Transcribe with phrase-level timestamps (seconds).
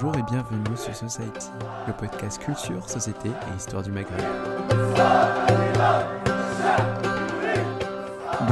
[0.00, 1.48] Bonjour et bienvenue sur Society,
[1.88, 4.20] le podcast culture, société et histoire du Maghreb.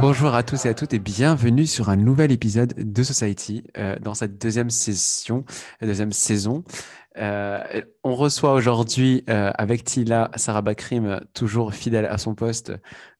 [0.01, 3.97] Bonjour à tous et à toutes et bienvenue sur un nouvel épisode de Society euh,
[3.99, 5.45] dans cette deuxième session,
[5.81, 6.65] deuxième saison.
[7.15, 12.73] Euh, on reçoit aujourd'hui euh, avec Tila Sarah Bakrim, toujours fidèle à son poste,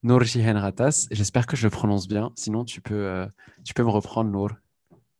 [0.04, 1.08] Nour Jihen Ratas.
[1.12, 3.26] J'espère que je le prononce bien, sinon tu peux,
[3.64, 4.52] tu peux me reprendre Nour.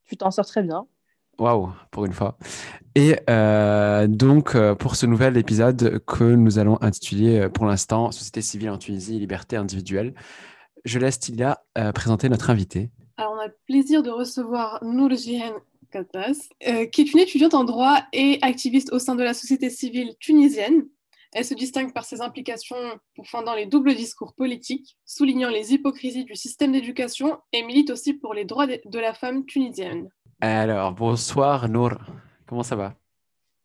[0.04, 0.88] Tu t'en sors très bien.
[1.40, 2.38] Waouh, pour une fois.
[2.96, 3.16] Et
[4.08, 9.20] donc, pour ce nouvel épisode que nous allons intituler pour l'instant Société civile en Tunisie
[9.20, 10.14] liberté individuelle,
[10.88, 12.90] je laisse Tilia euh, présenter notre invité.
[13.18, 15.12] Alors, on a le plaisir de recevoir Nour
[15.92, 19.70] Katas, euh, qui est une étudiante en droit et activiste au sein de la société
[19.70, 20.88] civile tunisienne.
[21.34, 22.78] Elle se distingue par ses implications
[23.16, 28.14] pour fondant les doubles discours politiques, soulignant les hypocrisies du système d'éducation et milite aussi
[28.14, 30.10] pour les droits de la femme tunisienne.
[30.40, 31.94] Alors, bonsoir Nour,
[32.46, 32.94] comment ça va?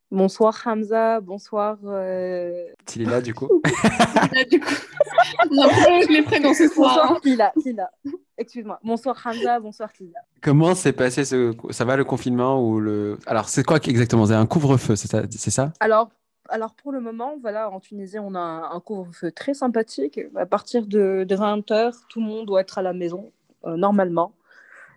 [0.09, 1.77] Bonsoir Hamza, bonsoir.
[1.83, 2.65] Euh...
[2.85, 3.47] Tilila, du coup.
[3.63, 4.73] Tilila, du coup.
[5.51, 5.67] Non,
[6.09, 6.95] les prénoms ce soir.
[6.95, 7.91] Bonsoir Tilila, Tilila.
[8.37, 8.79] Excuse-moi.
[8.83, 10.19] Bonsoir Hamza, bonsoir Tilila.
[10.41, 11.53] Comment s'est passé ce.
[11.69, 13.19] Ça va le confinement ou le.
[13.27, 14.25] Alors, c'est quoi exactement?
[14.25, 15.73] C'est un couvre-feu, c'est ça, ça?
[15.79, 16.09] Alors,
[16.49, 20.19] alors pour le moment, voilà, en Tunisie, on a un, couvre-feu très sympathique.
[20.35, 23.31] À partir de, 20h, tout le monde doit être à la maison,
[23.65, 24.33] euh, normalement.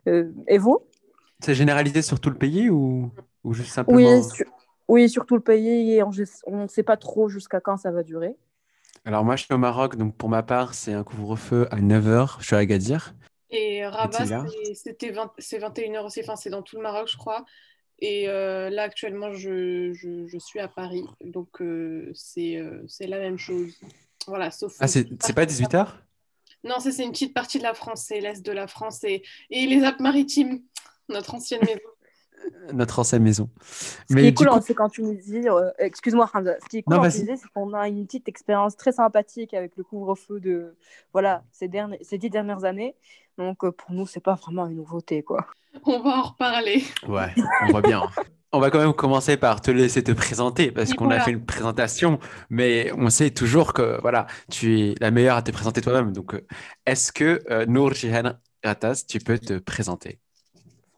[0.08, 0.80] Euh, et vous?
[1.40, 3.10] C'est généralisé sur tout le pays ou,
[3.44, 4.22] ou juste simplement Oui,
[4.88, 8.02] oui, sur tout le pays, et on ne sait pas trop jusqu'à quand ça va
[8.02, 8.36] durer.
[9.04, 12.36] Alors moi, je suis au Maroc, donc pour ma part, c'est un couvre-feu à 9h,
[12.40, 13.14] je suis à Agadir.
[13.50, 17.44] Et Rabat, c'était c'est 21h aussi, enfin c'est dans tout le Maroc, je crois.
[18.00, 23.38] Et euh, là, actuellement, je, je, suis à Paris, donc euh, euh, c'est la même
[23.38, 23.72] chose.
[24.26, 24.74] Voilà, sauf...
[24.80, 25.86] Ah, c'est pas 18h
[26.64, 29.66] Non, c'est une petite partie de la France, c'est l'Est de la France et, et
[29.66, 30.60] les Alpes-Maritimes,
[31.08, 31.90] notre ancienne maison
[32.72, 33.48] notre ancienne maison.
[33.60, 37.36] Ce qui est cool, c'est qu'en Tunisie, euh, excuse-moi, ce qui est cool en Tunisie,
[37.36, 40.76] c'est qu'on a une petite expérience très sympathique avec le couvre-feu de
[41.12, 42.94] voilà ces, derniers, ces dix dernières années.
[43.38, 45.46] Donc euh, pour nous, c'est pas vraiment une nouveauté, quoi.
[45.84, 46.84] On va en reparler.
[47.06, 48.02] Ouais, on voit bien.
[48.52, 51.44] On va quand même commencer par te laisser te présenter parce qu'on a fait une
[51.44, 56.12] présentation, mais on sait toujours que voilà, tu es la meilleure à te présenter toi-même.
[56.12, 56.46] Donc, euh,
[56.86, 58.32] est-ce que Nour Jihan
[58.64, 60.20] Ratas, tu peux te présenter?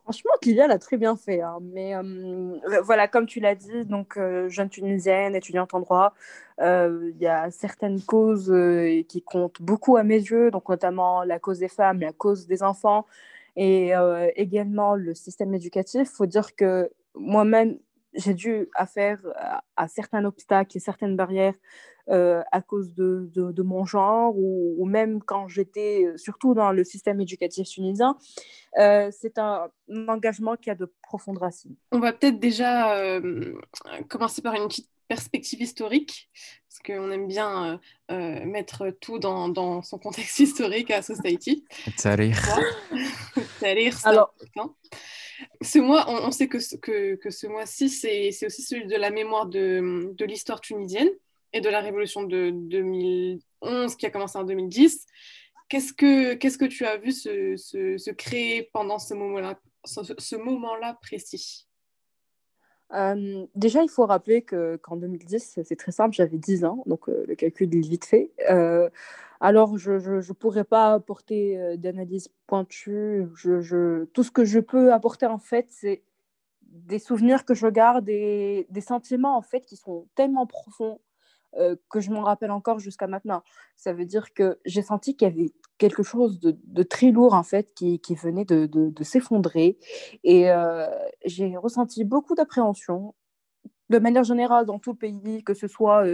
[0.08, 1.42] Franchement, Kylian l'a très bien fait.
[1.42, 1.58] Hein.
[1.60, 6.14] Mais euh, voilà, comme tu l'as dit, donc euh, jeune tunisienne, étudiante en droit,
[6.62, 8.50] euh, il y a certaines causes
[9.06, 12.62] qui comptent beaucoup à mes yeux, donc notamment la cause des femmes, la cause des
[12.62, 13.04] enfants
[13.54, 13.92] et
[14.34, 16.08] également le système éducatif.
[16.10, 17.76] Il faut dire que moi-même,
[18.14, 21.54] j'ai dû affaire à, à, certains obstacles et certaines barrières
[22.10, 26.82] euh, à cause de, de, mon genre ou, même quand j'étais euh, surtout dans le
[26.82, 28.16] système éducatif tunisien.
[28.78, 29.68] Euh, c'est un,
[30.08, 31.76] engagement qui a de profondes racines.
[31.92, 33.20] On va peut-être déjà
[34.08, 36.30] commencer par une petite perspective historique,
[36.68, 41.64] parce qu'on aime bien mettre tout dans, dans, son contexte historique à Society.
[44.04, 44.34] Alors,
[45.62, 49.46] ce mois, on, sait que, que, que ce mois-ci, c'est aussi celui de la mémoire
[49.46, 51.08] de, de l'histoire tunisienne
[51.52, 55.06] et de la révolution de 2011 qui a commencé en 2010.
[55.68, 60.98] Qu'est-ce que, qu'est-ce que tu as vu se, se, créer pendant ce moment-là, ce, moment-là
[61.02, 61.66] précis?
[62.94, 67.08] Euh, déjà, il faut rappeler que, qu'en 2010, c'est très simple, j'avais 10 ans, donc
[67.10, 68.30] euh, le calcul est vite fait.
[68.48, 68.88] Euh,
[69.40, 73.26] alors, je ne pourrais pas apporter d'analyse pointue.
[73.36, 76.02] Je, je, tout ce que je peux apporter, en fait, c'est
[76.62, 80.98] des souvenirs que je garde et des sentiments, en fait, qui sont tellement profonds
[81.56, 83.42] euh, que je m'en rappelle encore jusqu'à maintenant.
[83.76, 87.42] Ça veut dire que j'ai senti qu'il y avait quelque chose de, très lourd en
[87.42, 89.78] fait qui, venait de, s'effondrer
[90.24, 90.86] et euh,
[91.24, 93.14] j'ai ressenti beaucoup d'appréhension
[93.88, 96.04] de manière générale dans tout le pays, que ce soit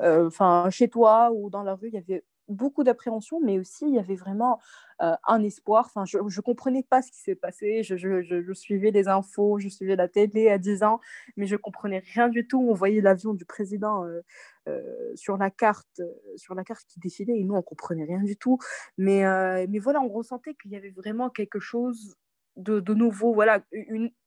[0.00, 3.94] euh, chez toi ou dans la rue, il y avait beaucoup d'appréhension, mais aussi il
[3.94, 4.60] y avait vraiment
[5.00, 5.86] euh, un espoir.
[5.86, 7.82] Enfin, je ne comprenais pas ce qui s'est passé.
[7.82, 11.00] Je, suivais les infos, je suivais la télé à 10 ans,
[11.36, 12.60] mais je comprenais rien du tout.
[12.68, 14.20] On voyait l'avion du président euh,
[14.68, 14.82] euh,
[15.14, 16.02] sur la carte,
[16.36, 18.58] sur la carte qui défilait, et nous on comprenait rien du tout.
[18.98, 19.22] Mais,
[19.68, 22.16] mais voilà, on ressentait qu'il y avait vraiment quelque chose
[22.56, 23.62] de, nouveau, voilà,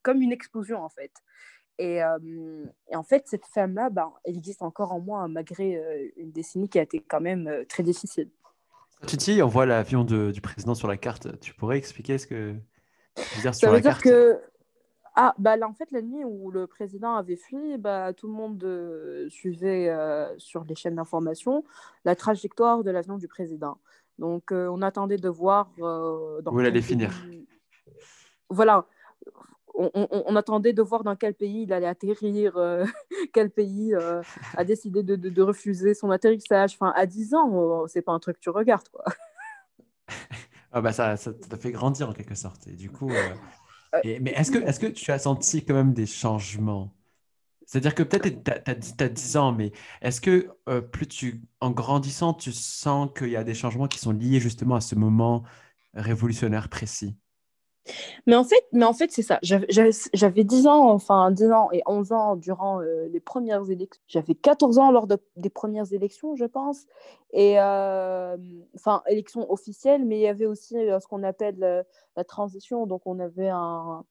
[0.01, 1.12] comme une explosion en fait.
[1.79, 6.69] Et, et, en fait, cette femme-là, ben, elle existe encore en moi, malgré une décennie
[6.69, 8.29] qui a été quand même très difficile.
[9.07, 11.39] Tu dis, on voit l'avion du président sur la carte.
[11.39, 12.55] Tu pourrais expliquer ce que
[13.15, 14.39] tu veux dire sur Ça veut dire que
[15.15, 18.33] ah, bah là, en fait, la nuit où le président avait fui, bah, tout le
[18.33, 19.91] monde suivait
[20.37, 21.63] sur les chaînes d'information
[22.05, 23.77] la trajectoire de l'avion du président.
[24.19, 25.69] Donc, on attendait de voir.
[25.77, 27.11] Dans où elle allait finir.
[28.49, 28.85] Voilà
[29.73, 32.85] on, attendait de voir dans quel pays il allait atterrir, euh,
[33.33, 34.21] quel pays euh,
[34.55, 36.73] a décidé de, refuser son atterrissage.
[36.73, 39.03] Enfin, à 10 ans, oh, c'est pas un truc que tu regardes, quoi.
[40.71, 42.67] ah bah ça, ça t'a fait grandir en quelque sorte.
[42.67, 43.33] Et du coup, euh,
[44.03, 46.93] mais est-ce que, est que tu as senti quand même des changements?
[47.65, 49.71] C'est-à-dire que peut-être tu as, 10 ans, mais
[50.01, 50.49] est-ce que
[50.91, 54.75] plus tu, en grandissant, tu sens qu'il y a des changements qui sont liés justement
[54.75, 55.43] à ce moment
[55.93, 57.15] révolutionnaire précis?
[58.25, 59.39] Mais en fait, mais en fait c'est ça.
[59.41, 64.01] J'avais 10 ans, enfin 10 ans et 11 ans durant euh, les premières élections.
[64.07, 66.85] J'avais 14 ans lors des premières élections, je pense.
[67.31, 68.38] Et euh,
[68.75, 71.85] enfin, élections officielles, mais il y avait aussi euh, ce qu'on appelle
[72.15, 72.85] la transition.
[72.85, 74.06] Donc, on avait un.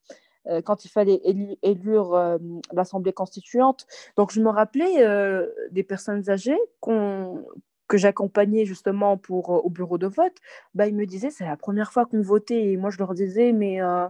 [0.65, 1.21] quand il fallait
[1.63, 2.37] élire
[2.71, 3.87] l'Assemblée constituante.
[4.17, 7.45] Donc, je me rappelais des personnes âgées qu'on
[7.87, 10.35] que j'accompagnais justement pour, euh, au bureau de vote,
[10.73, 12.71] bah, ils me disaient c'est la première fois qu'on votait.
[12.71, 14.07] Et moi, je leur disais mais, euh,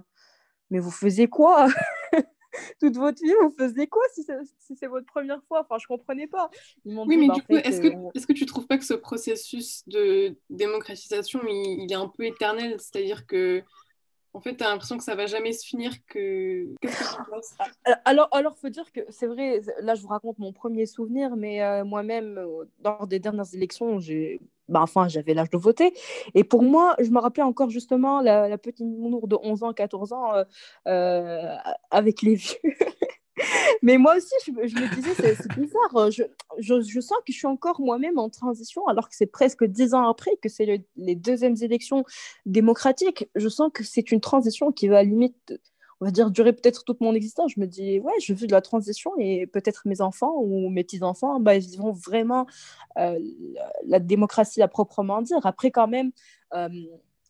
[0.70, 1.68] mais vous faisiez quoi?
[2.80, 5.62] Toute votre vie, vous faisiez quoi si c'est, votre première fois?
[5.62, 6.50] Enfin, je comprenais pas.
[6.86, 8.94] oui, mais bah, du coup, est-ce que, euh, est-ce que tu trouves pas que ce
[8.94, 12.75] processus de démocratisation, il est un peu éternel?
[12.80, 13.64] C'est-à-dire que
[14.33, 15.94] en fait, tu as l'impression que ça va jamais se finir.
[16.07, 16.74] Que...
[17.30, 17.53] Penses
[17.88, 21.35] euh, Alors, alors, faut dire que c'est vrai, là, je vous raconte mon premier souvenir,
[21.35, 24.41] mais euh, moi-même, euh, lors des dernières élections, j'ai.
[24.69, 25.94] Ben, enfin, j'avais l'âge de voter.
[26.35, 30.13] Et pour moi, je me rappelais encore justement la, petite Mounir de 11 ans, 14
[30.13, 30.31] ans,
[31.91, 32.57] avec les vieux.
[33.81, 36.12] Mais moi aussi, je, me disais, c'est bizarre.
[36.12, 36.24] Je,
[36.59, 40.07] je, sens que je suis encore moi-même en transition, alors que c'est presque dix ans
[40.07, 42.06] après que c'est les deuxièmes élections
[42.45, 43.27] démocratiques.
[43.35, 45.53] Je sens que c'est une transition qui va à limite,
[46.00, 47.53] on va dire, durer peut-être toute mon existence.
[47.56, 50.83] Je me dis, ouais, je vis de la transition et peut-être mes enfants ou mes
[50.83, 52.45] petits-enfants, bah, ils vivront vraiment
[52.97, 53.19] euh,
[53.86, 55.45] la démocratie à proprement dire.
[55.45, 56.12] Après, quand même,
[56.53, 56.69] euh,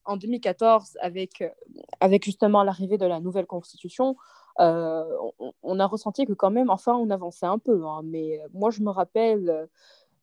[0.06, 1.44] en 2014, avec,
[2.02, 4.18] avec justement l'arrivée de la nouvelle constitution,
[4.60, 5.04] euh,
[5.64, 7.86] on, a ressenti que quand même, enfin, on avançait un peu.
[7.86, 8.02] Hein.
[8.04, 9.66] mais euh, moi, je me rappelle euh,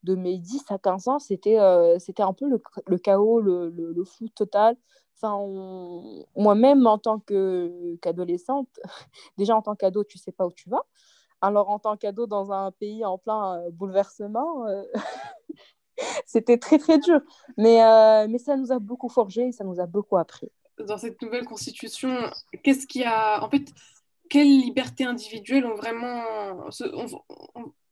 [0.05, 2.49] de mes 10 à 15 ans, c'était un peu
[2.87, 4.77] le, chaos, le, le, flou total.
[5.17, 5.37] Enfin,
[6.37, 8.69] moi-même, en tant qu'adolescente,
[9.37, 10.87] déjà en tant qu'ado, tu sais pas où tu vas.
[11.43, 14.65] Alors, en tant qu'ado, dans un pays en plein bouleversement,
[16.27, 17.21] c'était très, très dur.
[17.59, 17.81] Mais,
[18.29, 20.51] mais ça nous a beaucoup forgé et ça nous a beaucoup appris.
[20.79, 22.11] Dans cette nouvelle constitution,
[22.63, 23.45] qu'est-ce qui a.
[23.45, 23.67] En fait,
[24.31, 26.69] quelles libertés individuelles ont vraiment,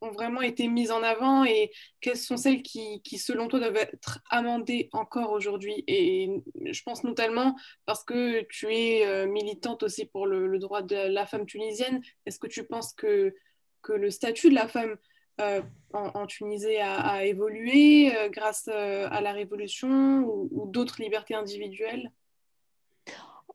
[0.01, 3.77] ont, vraiment été mises en avant et quelles sont celles qui, qui, selon toi, doivent
[3.77, 5.83] être amendées encore aujourd'hui?
[5.89, 6.31] Et
[6.65, 7.57] je pense notamment
[7.87, 12.01] parce que tu es euh, militante aussi pour le, droit de la femme tunisienne.
[12.25, 13.35] Est-ce que tu penses que,
[13.83, 14.97] que le statut de la femme
[15.41, 15.61] euh,
[15.93, 22.13] en, Tunisie a, évolué euh, grâce à la révolution ou d'autres libertés individuelles?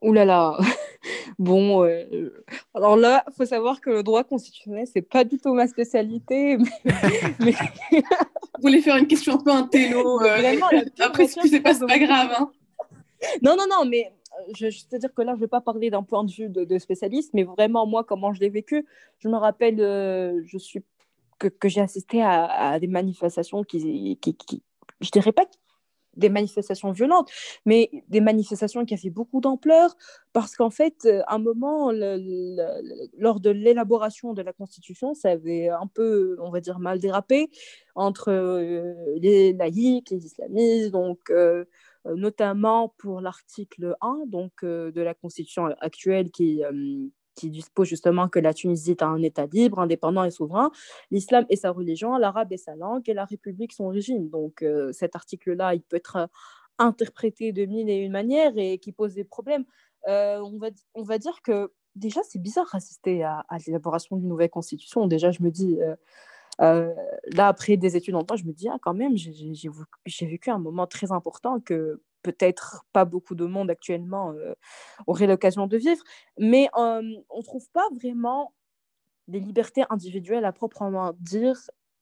[0.03, 0.57] Ouh là là.
[1.39, 5.53] Bon, euh, alors là, il faut savoir que le droit constitutionnel, c'est pas du tout
[5.53, 6.57] ma spécialité.
[7.39, 7.53] Mais,
[7.91, 10.67] Vous voulez faire une question un peu intello euh, Vraiment,
[10.99, 12.29] Après, si c'est pas, pas grave.
[12.37, 12.51] Hein.
[13.41, 16.23] Non, non, non, mais euh, je, c'est-à-dire que là, je vais pas parler d'un point
[16.23, 18.85] de vue de, spécialiste, mais vraiment, moi, comment je l'ai vécu,
[19.19, 19.77] je me rappelle,
[20.45, 20.83] je suis
[21.39, 24.61] que, que j'ai assisté à, des manifestations qui, qui, qui,
[25.01, 25.45] je dirais pas
[26.15, 27.29] des manifestations violentes,
[27.65, 29.95] mais des manifestations qui avaient beaucoup d'ampleur,
[30.31, 35.69] parce qu'en fait, euh, à un moment, lors de l'élaboration de la Constitution, ça avait
[35.69, 37.49] un peu, on va dire, mal dérapé
[37.95, 41.65] entre euh, les laïcs, les islamistes, donc euh,
[42.05, 46.61] notamment pour l'article 1 donc, de la Constitution actuelle qui
[47.35, 50.71] qui dispose justement que la Tunisie est un État libre, indépendant et souverain.
[51.11, 54.29] L'islam est sa religion, l'arabe est sa langue et la République son régime.
[54.29, 56.27] Donc euh, cet article-là, il peut être euh,
[56.79, 59.65] interprété de mille et une manières et qui pose des problèmes.
[60.07, 64.49] Euh, on, va, on va dire que déjà, c'est bizarre d'assister à, l'élaboration d'une nouvelle
[64.49, 65.07] constitution.
[65.07, 65.77] Déjà, je me dis,
[66.59, 70.59] là, après des études en droit, je me dis, ah, quand même, j'ai vécu un
[70.59, 74.53] moment très important que peut-être pas beaucoup de monde actuellement euh,
[75.07, 76.03] aurait l'occasion de vivre,
[76.39, 78.53] mais on ne trouve pas vraiment
[79.27, 81.57] des libertés individuelles à proprement dire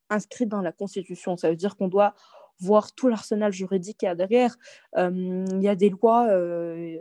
[0.09, 1.37] inscrites dans la Constitution.
[1.37, 2.13] Ça veut dire qu'on doit
[2.61, 4.55] voir tout l'arsenal juridique qu'il y a derrière.
[4.97, 6.97] Euh, il y a des lois euh,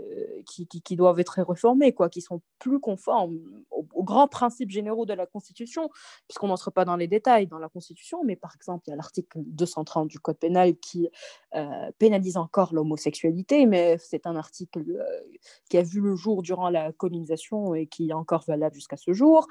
[0.47, 3.39] qui, qui, doivent être réformées, quoi, qui sont plus conformes
[3.71, 5.91] aux, grands principes généraux de la Constitution,
[6.27, 8.97] puisqu'on n'entre pas dans les détails dans la Constitution, mais par exemple, il y a
[8.97, 11.09] l'article 230 du Code pénal qui
[11.55, 14.85] euh, pénalise encore l'homosexualité, mais c'est un article
[15.69, 19.13] qui a vu le jour durant la colonisation et qui est encore valable jusqu'à ce
[19.13, 19.47] jour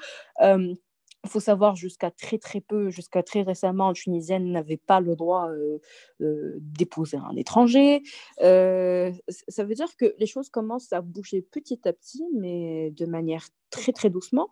[1.25, 5.49] il faut savoir, jusqu'à très très peu, jusqu'à très récemment, Tunisienne n'avait pas le droit
[5.49, 5.79] euh,
[6.21, 8.01] euh, d'épouser un étranger.
[8.41, 13.05] Euh, ça veut dire que les choses commencent à bouger petit à petit, mais de
[13.05, 14.49] manière très très doucement.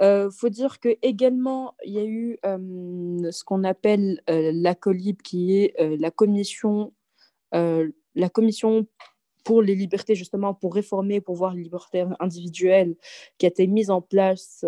[0.00, 5.56] Il faut dire que également, il y a eu ce qu'on appelle la COLIB, qui
[5.58, 6.92] est la commission,
[7.52, 8.86] la commission
[9.44, 12.96] pour les libertés, justement, pour réformer, pour voir les libertés individuelles,
[13.38, 14.64] qui a été mise en place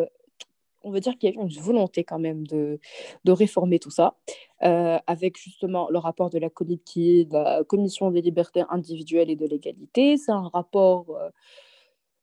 [0.84, 2.78] on veut dire qu'il y a une volonté quand même de,
[3.26, 4.16] réformer tout ça,
[4.62, 6.48] euh, avec justement le rapport de la
[6.84, 10.16] qui la Commission des libertés individuelles et de l'égalité.
[10.16, 11.30] C'est un rapport, euh,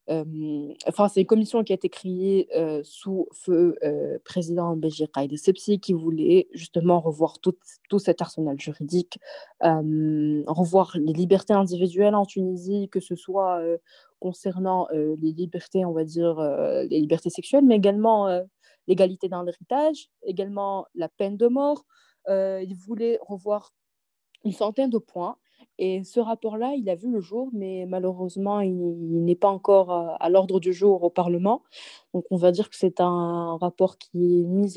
[0.10, 2.48] euh, enfin c'est une commission qui a été créée
[2.84, 3.76] sous feu
[4.24, 9.20] président Béjir Qaïd Sepsi qui voulait justement revoir tout cet arsenal juridique,
[9.62, 13.62] revoir les libertés individuelles en Tunisie, que ce soit
[14.22, 18.44] concernant euh, les libertés, on va dire, euh, les libertés sexuelles, mais également euh,
[18.88, 21.86] l'égalité dans l'héritage, également la peine de mort.
[22.30, 23.74] il voulait revoir
[24.46, 25.36] une centaine de points.
[25.78, 28.76] Et ce rapport-là, il a vu le jour, mais malheureusement, il,
[29.26, 31.64] n'est pas encore à, l'ordre du jour au Parlement.
[32.14, 34.76] Donc, on va dire que c'est un rapport qui est mis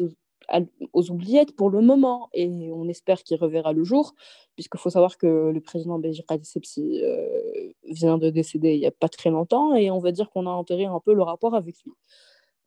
[0.93, 4.15] aux oubliettes pour le moment et on espère qu'il reverra le jour,
[4.55, 8.91] puisqu'il faut savoir que le président Béjir Sepsi euh, vient de décéder il n'y a
[8.91, 11.77] pas très longtemps et on va dire qu'on a enterré un peu le rapport avec
[11.85, 11.93] lui.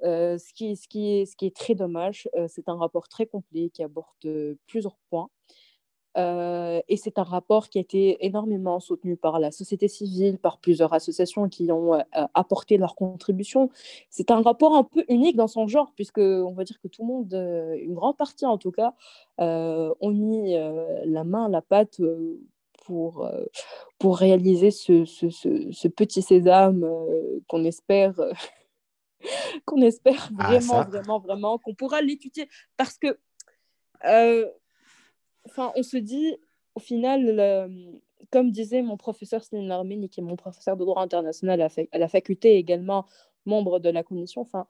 [0.03, 3.07] Euh, ce, qui, ce, qui est, ce qui est très dommage, euh, c'est un rapport
[3.07, 5.29] très complet qui aborde plusieurs points.
[6.17, 10.57] Euh, et c'est un rapport qui a été énormément soutenu par la société civile, par
[10.59, 12.01] plusieurs associations qui ont euh,
[12.33, 13.69] apporté leur contribution.
[14.09, 17.03] C'est un rapport un peu unique dans son genre, puisque on va dire que tout
[17.03, 18.93] le monde, euh, une grande partie en tout cas,
[19.39, 20.55] ont mis
[21.05, 22.01] la main, la pâte
[22.85, 23.29] pour,
[23.99, 26.89] pour réaliser ce, ce, ce, petit sésame
[27.47, 28.15] qu'on espère.
[29.65, 32.49] qu'on espère ah, vraiment, vraiment, vraiment, qu'on pourra l'étudier.
[32.77, 33.19] Parce que
[35.49, 36.35] enfin, on se dit,
[36.75, 37.69] au final,
[38.31, 42.07] comme disait mon professeur Céline Larmini, qui est mon professeur de droit international à, la
[42.07, 43.05] faculté, également
[43.45, 44.67] membre de la commission, enfin,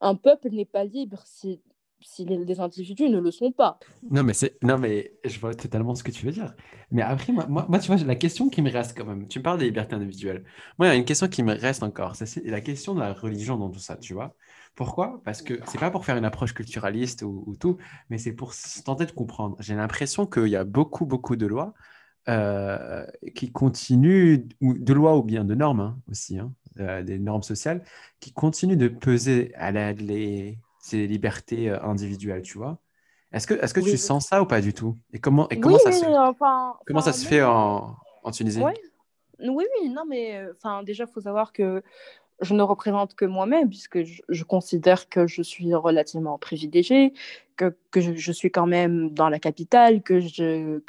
[0.00, 1.60] un peuple n'est pas libre si,
[2.00, 3.78] si les, individus ne le sont pas.
[4.10, 6.54] Non, mais non, mais je vois totalement ce que tu veux dire.
[6.90, 9.44] Mais après, moi, moi, tu vois, la question qui me reste quand même, tu me
[9.44, 10.44] parles des libertés individuelles.
[10.78, 13.12] Moi, il y a une question qui me reste encore, c'est la question de la
[13.12, 14.34] religion dans tout ça, tu vois.
[14.74, 15.20] Pourquoi?
[15.24, 17.76] Parce que c'est pas pour faire une approche culturaliste ou, tout,
[18.08, 19.56] mais c'est pour tenter de comprendre.
[19.60, 21.74] J'ai l'impression qu'il y a beaucoup, beaucoup de lois
[22.28, 27.18] euh, qui continuent, ou de lois ou bien de normes hein, aussi, hein, euh, des
[27.18, 27.82] normes sociales,
[28.20, 32.78] qui continuent de peser à la, les, ces libertés euh, individuelles, tu vois.
[33.32, 34.96] Est-ce que, est que tu sens ça ou pas du tout?
[35.12, 36.06] Et comment, et comment ça, se,
[36.86, 38.62] comment ça se fait en, en Tunisie?
[38.62, 41.82] Oui, oui, non, mais enfin, déjà, il faut savoir que
[42.40, 47.12] je ne représente que moi-même, puisque je, considère que je suis relativement privilégiée,
[47.56, 50.80] que, je, suis quand même dans la capitale, que j'ai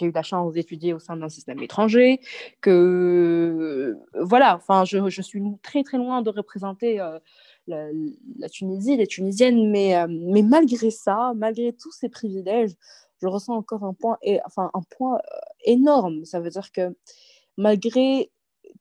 [0.00, 2.20] eu la chance d'étudier au sein d'un système étranger,
[2.60, 7.18] que voilà, enfin, je, suis très très loin de représenter euh,
[7.66, 12.74] la, Tunisie, les Tunisiennes, mais, euh, mais malgré ça, malgré tous ces privilèges,
[13.20, 16.24] je ressens encore un point, enfin, un point euh, énorme.
[16.24, 16.96] Ça veut dire que
[17.56, 18.30] malgré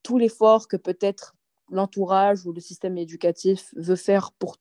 [0.04, 1.36] tout l'effort que peut-être
[1.70, 4.58] l'entourage ou le système éducatif veut faire pour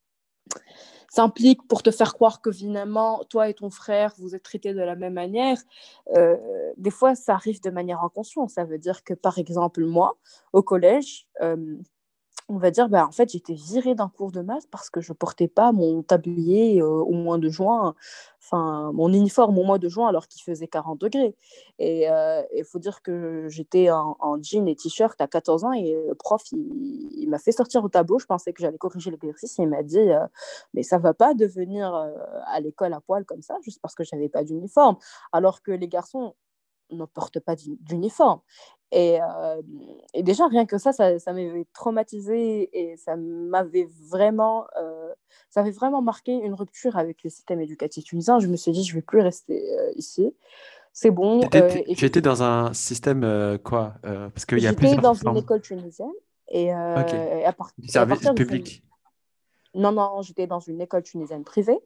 [1.09, 4.81] s'implique pour te faire croire que finalement, toi et ton frère, vous êtes traités de
[4.81, 5.59] la même manière,
[6.17, 6.37] euh,
[6.77, 8.51] des fois, ça arrive de manière inconsciente.
[8.51, 10.19] Ça veut dire que, par exemple, moi,
[10.53, 11.77] au collège, euh,
[12.49, 15.13] on va dire, bah, en fait, j'étais virée d'un cours de maths parce que je
[15.13, 17.97] portais pas mon tablier euh, au mois de juin,
[18.41, 21.35] enfin, mon uniforme au mois de juin alors qu'il faisait 40 degrés.
[21.81, 25.93] Et euh, il faut dire que j'étais en, jean et t-shirt à 14 ans et
[26.09, 28.21] le prof, il, m'a fait sortir au tableau.
[28.21, 30.27] Je pensais que j'allais corriger l'exercice et il m'a dit, euh,
[30.73, 31.93] mais ça va pas de venir
[32.47, 34.97] à l'école à poil comme ça juste parce que j'avais pas d'uniforme.
[35.33, 36.35] Alors que les garçons,
[36.91, 38.41] ne portent pas d'uniforme.
[38.93, 39.63] Et, euh,
[40.15, 45.13] et, déjà, rien que ça, ça, ça m'avait traumatisé et ça m'avait vraiment, euh,
[45.51, 48.39] ça avait vraiment marqué une rupture avec le système éducatif tunisien.
[48.39, 50.33] Je me suis dit, je ne vais plus rester euh, ici.
[50.93, 51.41] C'est bon.
[51.97, 54.97] Tu étais dans un système quoi Parce qu'il y a plusieurs.
[54.97, 56.13] J'étais dans une école tunisienne.
[56.49, 57.05] Et, à,
[57.77, 58.83] du service public.
[59.77, 61.79] Non, non, j'étais dans une école tunisienne privée.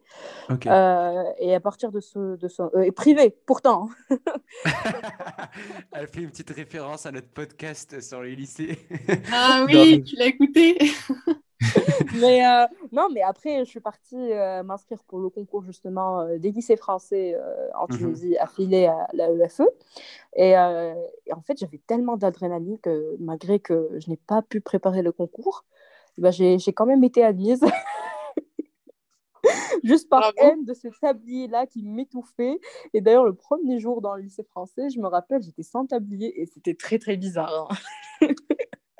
[0.66, 2.37] Euh, et à partir de ce.
[2.37, 3.88] De ce euh, privé, pourtant.
[5.92, 8.78] Elle fait une petite référence à notre podcast sur les lycées.
[9.32, 10.78] ah oui, tu l'as écouté.
[12.20, 14.30] mais euh, non, mais après, je suis partie
[14.64, 17.37] m'inscrire pour le concours justement des lycées français
[17.75, 17.99] en mhm.
[17.99, 19.62] Tunisie affilié à la EFE.
[20.37, 25.02] Et, et en fait, j'avais tellement d'adrénaline que malgré que je n'ai pas pu préparer
[25.02, 25.64] le concours,
[26.21, 27.62] bah, j'ai quand même été admise.
[29.83, 32.61] Juste par haine de ce tablier-là qui m'étouffait.
[32.93, 36.39] Et d'ailleurs, le premier jour dans le lycée français, je me rappelle, j'étais sans tablier
[36.41, 37.69] et c'était très, très bizarre.
[37.71, 37.75] Hein.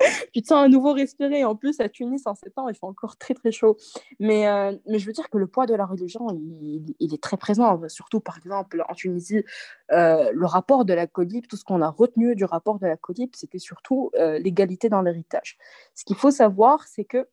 [0.33, 1.43] tu te sens à nouveau respirer.
[1.45, 3.77] En plus, à Tunis, en temps, il fait encore très, très chaud.
[4.19, 7.21] Mais, euh, mais je veux dire que le poids de la religion, il, il est
[7.21, 7.81] très présent.
[7.87, 9.43] Surtout, par exemple, en Tunisie,
[9.91, 12.97] euh, le rapport de la colib, tout ce qu'on a retenu du rapport de la
[12.97, 15.57] colib, c'était surtout euh, l'égalité dans l'héritage.
[15.95, 17.27] Ce qu'il faut savoir, c'est que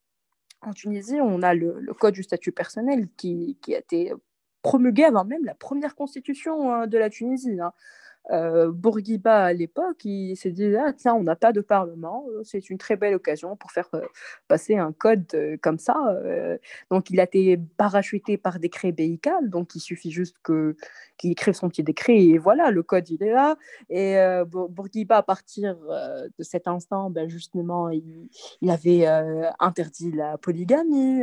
[0.62, 4.12] en Tunisie, on a le, code du statut personnel qui, qui, a été
[4.62, 7.60] promulgué avant même la première constitution hein, de la Tunisie.
[7.60, 7.72] Hein.
[8.30, 12.42] Euh, Bourguiba à l'époque, il s'est dit ah, tiens, on n'a pas de parlement, euh,
[12.44, 14.02] c'est une très belle occasion pour faire euh,
[14.48, 15.26] passer un code
[15.62, 15.94] comme ça.
[16.90, 20.76] donc il a été parachuté par décret béical, donc il suffit juste que
[21.16, 23.56] qu'il écrive son petit décret et voilà, le code il est là.
[23.88, 24.16] Et
[24.46, 28.28] Bourguiba, à partir de cet instant, ben, justement, il,
[28.60, 29.06] il avait
[29.58, 31.22] interdit la polygamie,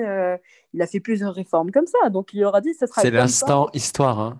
[0.73, 2.09] il a fait plusieurs réformes comme ça.
[2.09, 3.01] Donc il leur a dit ça sera.
[3.01, 4.19] C'est l'instant histoire.
[4.19, 4.39] Hein.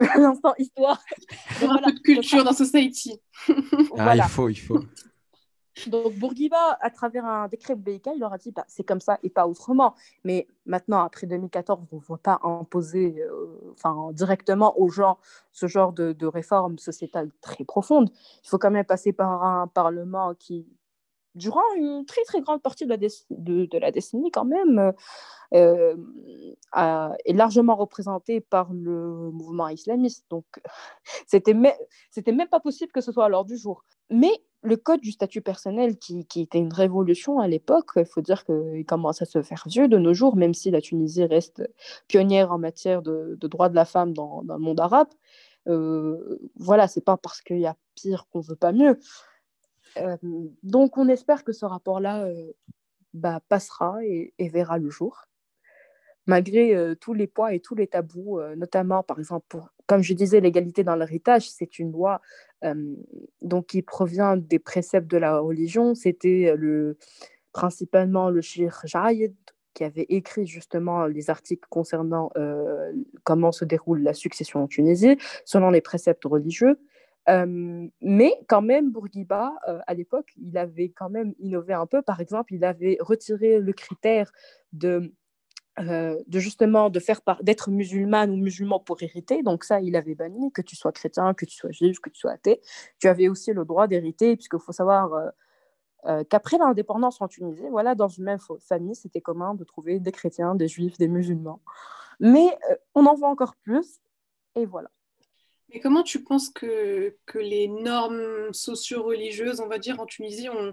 [0.16, 1.02] l'instant histoire.
[1.62, 3.20] un peu de culture dans Society.
[3.98, 4.80] ah, il faut, il faut.
[5.88, 9.18] Donc Bourguiba, à travers un décret BIK, il leur a dit bah, c'est comme ça
[9.22, 9.94] et pas autrement.
[10.22, 15.18] Mais maintenant, après 2014, on ne va pas imposer euh, enfin, directement aux gens
[15.52, 18.10] ce genre de, de réforme sociétale très profonde.
[18.44, 20.66] Il faut quand même passer par un parlement qui,
[21.34, 22.96] durant une très très grande partie de la,
[23.30, 24.92] de, la décennie quand même,
[25.52, 25.96] euh,
[27.24, 30.24] est largement représenté par le mouvement islamiste.
[30.30, 30.44] Donc,
[31.26, 31.74] c'était même,
[32.26, 33.84] même pas possible que ce soit à l'ordre du jour.
[34.10, 38.22] Mais le code du statut personnel, qui, qui était une révolution à l'époque, il faut
[38.22, 41.62] dire qu'il commence à se faire vieux de nos jours, même si la Tunisie reste
[42.08, 45.08] pionnière en matière de, de droits de la femme dans, dans le monde arabe.
[45.68, 48.98] Euh, voilà, c'est pas parce qu'il y a pire qu'on veut pas mieux.
[49.98, 50.16] Euh,
[50.62, 52.52] donc, on espère que ce rapport-là euh,
[53.12, 55.26] bah, passera et, verra le jour,
[56.26, 60.40] malgré euh, tous les poids et tous les tabous, notamment, par exemple, comme je disais,
[60.40, 62.20] l'égalité dans l'héritage, c'est une loi
[63.42, 65.94] donc, qui provient des préceptes de la religion.
[65.94, 66.96] C'était le,
[67.52, 69.34] principalement le Cheikh Jaïd
[69.74, 72.32] qui avait écrit justement les articles concernant
[73.24, 76.78] comment se déroule la succession en Tunisie, selon les préceptes religieux
[77.26, 79.54] mais quand même, Bourguiba,
[79.86, 82.02] à l'époque, il avait quand même innové un peu.
[82.02, 84.30] Par exemple, il avait retiré le critère
[84.72, 85.12] de,
[86.32, 89.42] justement de faire d'être musulmane ou musulman pour hériter.
[89.42, 92.20] Donc ça, il avait banni que tu sois chrétien, que tu sois juif, que tu
[92.20, 92.60] sois athée.
[92.98, 95.32] Tu avais aussi le droit d'hériter, puisqu'il faut savoir
[96.28, 100.54] qu'après l'indépendance en Tunisie, voilà, dans une même famille, c'était commun de trouver des chrétiens,
[100.54, 101.60] des juifs, des musulmans.
[102.20, 102.56] Mais
[102.94, 104.00] on en voit encore plus,
[104.54, 104.90] et voilà.
[105.74, 110.72] Et comment tu penses que, que les normes socio-religieuses, on va dire, en Tunisie ont,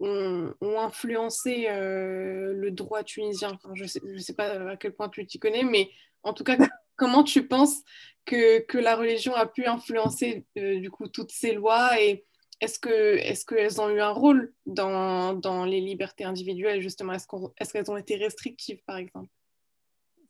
[0.00, 3.56] ont, influencé euh, le droit tunisien?
[3.74, 5.90] Je ne sais, pas à quel point tu t'y connais, mais
[6.24, 6.56] en tout cas,
[6.96, 7.82] comment tu penses
[8.24, 12.00] que, que la religion a pu influencer euh, du coup toutes ces lois?
[12.00, 12.24] Et
[12.60, 17.12] est-ce qu'elles est qu'elles ont eu un rôle dans, dans les libertés individuelles, justement?
[17.12, 17.28] Est-ce
[17.60, 19.30] est qu'elles ont été restrictives, par exemple?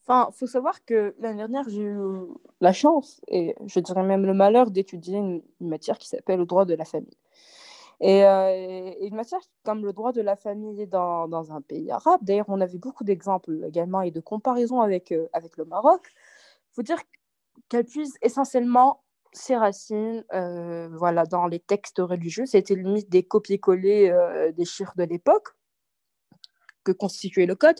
[0.04, 2.26] Enfin, faut savoir que l'année dernière, j'ai eu
[2.60, 6.64] la chance, et je dirais même le malheur, d'étudier une, matière qui s'appelle le droit
[6.64, 7.16] de la famille.
[8.00, 12.46] Et, euh, une matière comme le droit de la famille dans, un pays arabe, d'ailleurs,
[12.48, 16.02] on avait beaucoup d'exemples également et de comparaisons avec, euh, avec le Maroc.
[16.72, 16.98] Il faut dire
[17.68, 22.46] qu'elle puise essentiellement ses racines euh, voilà, dans les textes religieux.
[22.46, 25.54] C'était limite des copier-coller des chiffres de l'époque
[26.84, 27.78] que constituait le code.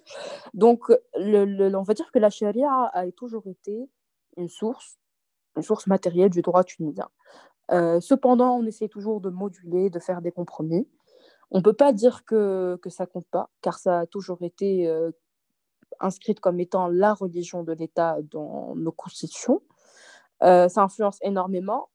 [0.54, 3.88] Donc, on va dire que la charia a toujours été
[4.36, 4.98] une source,
[5.56, 7.08] une source matérielle du droit tunisien.
[7.70, 10.88] Euh, cependant, on essaie toujours de moduler, de faire des compromis.
[11.50, 14.88] On ne peut pas dire que, que ça compte pas, car ça a toujours été
[14.88, 15.10] euh,
[16.00, 19.62] inscrit comme étant la religion de l'État dans nos constitutions.
[20.42, 21.88] Euh, ça influence énormément.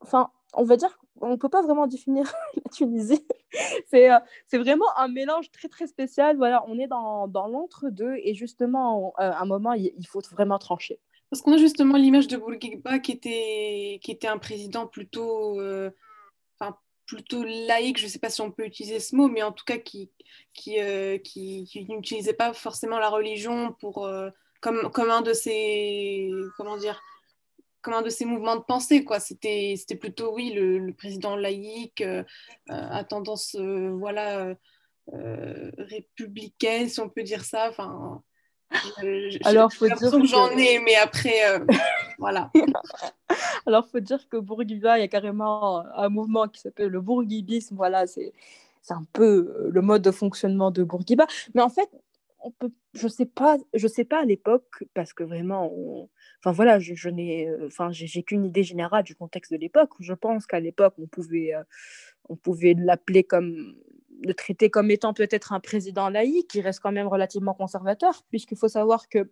[0.00, 2.32] Enfin, on va dire ne peut pas vraiment définir
[2.64, 3.24] la Tunisie.
[3.86, 6.36] c'est, euh, c'est vraiment un mélange très, très spécial.
[6.36, 10.58] Voilà, on est dans, dans l'entre-deux et justement, euh, à un moment, il, faut vraiment
[10.58, 10.98] trancher.
[11.30, 15.90] Parce qu'on a justement l'image de Bourguiba qui était, qui était un président plutôt, euh,
[17.06, 19.64] plutôt laïque, je ne sais pas si on peut utiliser ce mot, mais en tout
[19.64, 20.10] cas qui,
[20.52, 20.78] qui,
[21.22, 24.10] qui, qui n'utilisait pas forcément la religion pour,
[24.60, 26.28] comme, comme un de ses...
[26.56, 27.00] Comment dire
[27.86, 29.04] comme un de ces mouvements de pensée.
[29.04, 29.20] Quoi.
[29.20, 32.24] C'était, c'était plutôt, oui, le, président laïque euh,
[32.68, 34.56] euh, à tendance euh, voilà,
[35.12, 37.68] républicaine, si on peut dire ça.
[37.70, 38.24] Enfin,
[39.44, 41.60] Alors, faut dire que j'en ai, mais après,
[42.18, 42.50] voilà.
[43.66, 47.76] Alors, faut dire que Bourguiba, il y a carrément un mouvement qui s'appelle le bourguibisme.
[47.76, 48.32] Voilà, c'est,
[48.82, 51.28] c'est un peu le mode de fonctionnement de Bourguiba.
[51.54, 51.88] Mais en fait,
[52.46, 55.72] on peut, je sais pas, je sais pas à l'époque parce que vraiment,
[56.40, 59.90] enfin voilà, je, n'ai, enfin j'ai qu'une idée générale du contexte de l'époque.
[60.00, 61.52] Je pense qu'à l'époque, on pouvait,
[62.28, 63.74] on pouvait l'appeler comme,
[64.22, 68.56] le traiter comme étant peut-être un président laïque, qui reste quand même relativement conservateur, puisqu'il
[68.56, 69.30] faut savoir que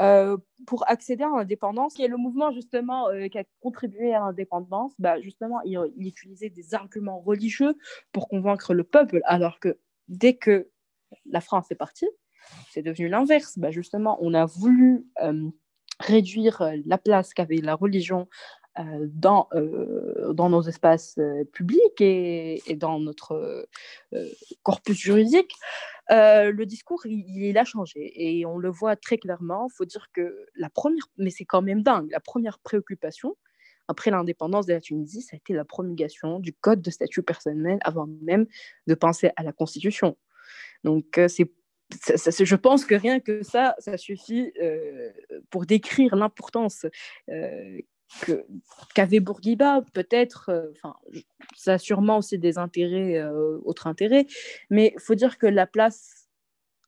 [0.00, 4.92] euh, pour accéder à l'indépendance, est le mouvement justement euh, qui a contribué à l'indépendance,
[4.98, 7.76] bah, justement, il, utilisait des arguments religieux
[8.10, 10.68] pour convaincre le peuple, alors que dès que
[11.26, 12.08] la France est partie,
[12.70, 13.58] c'est devenu l'inverse.
[13.58, 15.48] Bah, justement, on a voulu euh,
[16.00, 18.28] réduire la place qu'avait la religion
[19.02, 19.48] dans,
[20.32, 21.16] dans nos espaces
[21.52, 23.68] publics et, dans notre
[24.64, 25.54] corpus juridique.
[26.10, 29.68] Euh, le discours, il, a changé et on le voit très clairement.
[29.70, 33.36] Il faut dire que la première, mais c'est quand même dingue, la première préoccupation
[33.86, 37.78] après l'indépendance de la Tunisie, ça a été la promulgation du code de statut personnel
[37.82, 38.46] avant même
[38.86, 40.16] de penser à la Constitution.
[40.84, 41.20] Donc,
[41.90, 45.10] je pense que rien que ça, ça suffit euh,
[45.50, 46.86] pour décrire l'importance
[47.28, 47.80] euh,
[48.94, 50.94] qu'avait Bourguiba, peut-être, euh, enfin,
[51.56, 53.24] ça a sûrement aussi des intérêts,
[53.64, 54.26] autres intérêts,
[54.70, 56.28] mais il faut dire que la place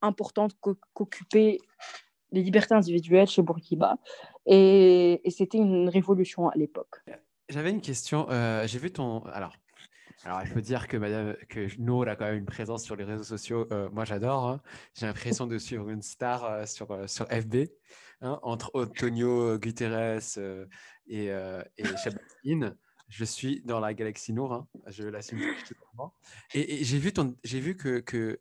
[0.03, 1.59] importante qu'occupaient
[2.33, 3.99] les libertés individuelles chez Bourguiba,
[4.47, 7.01] et, c'était une révolution à l'époque.
[7.49, 8.27] J'avais une question,
[8.67, 9.21] j'ai vu ton...
[9.27, 9.53] Alors,
[10.27, 13.05] alors, il faut dire que Madame que Nour a quand même une présence sur les
[13.05, 13.69] réseaux sociaux.
[13.93, 14.49] moi, j'adore.
[14.49, 14.61] Hein.
[14.95, 17.69] J'ai l'impression de suivre une star sur, sur FB,
[18.23, 20.19] hein, entre Antonio Guterres,
[21.07, 21.85] et, euh, et
[23.09, 25.41] je suis dans la galaxie Nour, hein, je l'assume
[26.55, 28.41] Et, et j'ai vu, ton, vu que, que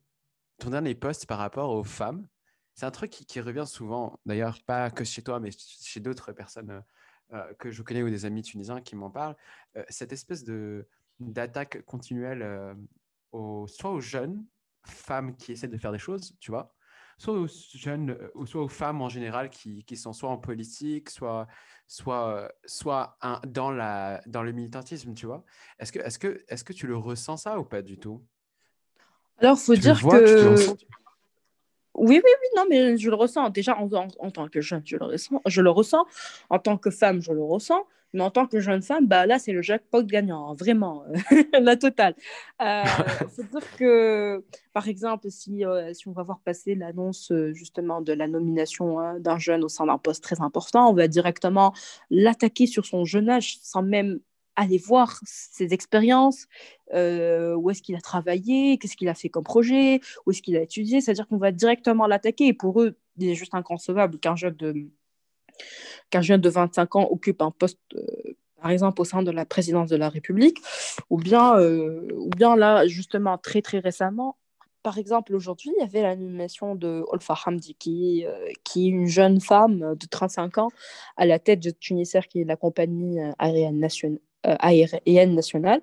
[0.57, 2.27] ton dernier post par rapport aux femmes,
[2.73, 6.71] c'est un truc qui, revient souvent, d'ailleurs pas que chez toi, mais chez d'autres personnes
[6.71, 6.81] euh,
[7.33, 9.35] euh, que je connais ou des amis tunisiens qui m'en parlent,
[9.77, 10.87] euh, cette espèce de,
[11.19, 12.75] d'attaque continuelle
[13.31, 14.45] aux, soit aux jeunes
[14.83, 16.73] femmes qui essaient de faire des choses, tu vois,
[17.17, 20.37] soit aux jeunes, euh, ou soit aux femmes en général qui, qui sont soit en
[20.37, 21.47] politique, soit,
[21.87, 25.43] soit, euh, soit un, dans, la, dans le militantisme, tu vois.
[25.79, 28.23] Est-ce que, est que, est que tu le ressens ça ou pas du tout?
[29.37, 30.55] Alors, il faut dire que...
[31.95, 33.49] Oui, oui, oui, non, mais je le ressens.
[33.49, 36.05] Déjà, en, en, tant que jeune, je le, ressens, je le ressens.
[36.49, 37.85] En tant que femme, je le ressens.
[38.15, 41.03] Mais en tant que jeune femme, bah, là, c'est le jackpot gagnant, hein, vraiment,
[41.59, 42.15] la totale.
[42.61, 47.99] Il euh, que, par exemple, si, euh, si on va voir passer l'annonce euh, justement
[47.99, 51.73] de la nomination hein, d'un jeune au sein d'un poste très important, on va directement
[52.09, 54.19] l'attaquer sur son jeune âge sans même
[54.55, 56.47] aller voir ses expériences,
[56.91, 60.61] où est-ce qu'il a travaillé, qu'est-ce qu'il a fait comme projet, où est-ce qu'il a
[60.61, 61.01] étudié.
[61.01, 62.47] C'est-à-dire qu'on va directement l'attaquer.
[62.47, 64.89] Et pour eux, il est juste inconcevable qu'un jeune de
[66.09, 68.05] qu'un jeune de 25 ans occupe un poste, euh,
[68.61, 70.59] par exemple, au sein de la présidence de la République,
[71.09, 74.37] ou bien, euh, ou bien là, justement, très très récemment,
[74.83, 79.07] par exemple, aujourd'hui, il y avait l'animation de Olfa Hamdi, qui, euh, qui est une
[79.07, 80.69] jeune femme de 35 ans
[81.17, 84.19] à la tête de Tunisair, qui est la compagnie aérienne, nation...
[84.59, 85.81] aérienne nationale.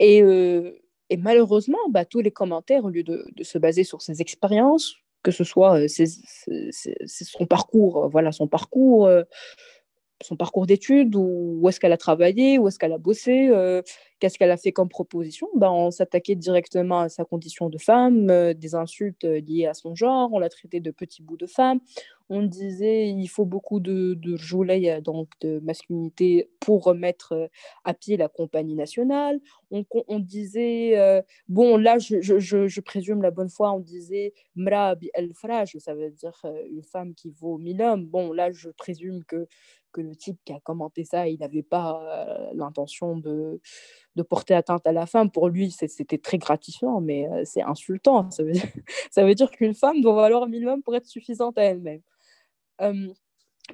[0.00, 0.22] Et,
[1.10, 5.30] et malheureusement, bah, tous les commentaires, au lieu de, se baser sur ses expériences, que
[5.30, 5.86] ce soit euh,
[7.06, 9.22] son parcours, euh, voilà, son parcours, euh,
[10.22, 13.50] son parcours d'études, où, où est-ce qu'elle a travaillé, où est-ce qu'elle a bossé,
[14.18, 18.52] qu'est-ce qu'elle a fait comme proposition, ben, on s'attaquait directement à sa condition de femme,
[18.54, 21.78] des insultes liées à son genre, on l'a traité de petit bout de femme,
[22.30, 27.48] on disait il faut beaucoup de, de donc de masculinité pour remettre
[27.84, 29.40] à pied la compagnie nationale.
[29.70, 35.10] On, on disait, bon là je, je, je, présume la bonne foi, on disait mrabi
[35.14, 38.06] el fraj, ça veut dire une femme qui vaut mille hommes.
[38.06, 39.46] Bon là je présume que,
[39.92, 43.60] que le type qui a commenté ça, il n'avait pas l'intention de,
[44.16, 45.30] de porter atteinte à la femme.
[45.30, 48.30] Pour lui, c'était très gratifiant, mais c'est insultant.
[48.30, 52.02] Ça veut dire, dire qu'une femme doit valoir hommes pour être suffisante à elle-même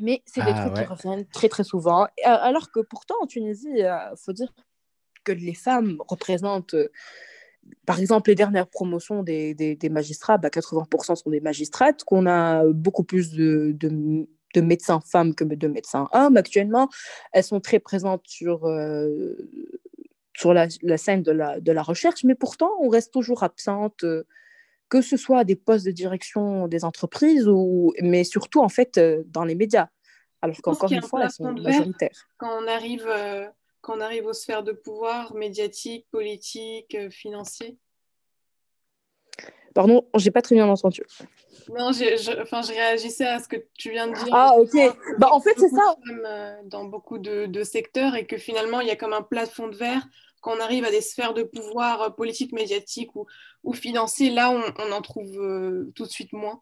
[0.00, 2.06] mais c'est des ah trucs qui reviennent très très souvent.
[2.24, 4.52] Alors que pourtant en Tunisie, il faut dire
[5.24, 6.74] que les femmes représentent,
[7.86, 12.26] par exemple, les dernières promotions des, des, des magistrats, bah, 80% sont des magistrates, qu'on
[12.26, 16.88] a beaucoup plus de, de, de, médecins femmes que de médecins hommes actuellement.
[17.32, 18.68] Elles sont très présentes sur,
[20.36, 24.04] sur la, la, scène de la, de la recherche, mais pourtant on reste toujours absente
[24.94, 29.24] que ce soit des postes de direction des entreprises, ou, mais surtout en fait euh,
[29.26, 29.88] dans les médias.
[30.40, 32.28] Alors qu'encore une fois, elles sont majoritaires.
[32.36, 33.44] Quand on, arrive, euh,
[33.80, 37.76] quand on arrive aux sphères de pouvoir médiatique, politique, euh, financier
[39.74, 41.02] Pardon, j'ai pas très bien entendu.
[41.76, 44.28] Non, je, enfin, je réagissais à ce que tu viens de dire.
[44.30, 44.76] Ah, ok.
[45.18, 45.96] Bah, en fait, c'est ça.
[46.66, 49.74] Dans beaucoup de, de, secteurs et que finalement, il y a comme un plafond de
[49.74, 50.06] verre
[50.44, 53.26] quand on arrive à des sphères de pouvoir euh, politique, médiatique ou,
[53.64, 56.60] ou financier, là, on, en trouve euh, tout de suite moins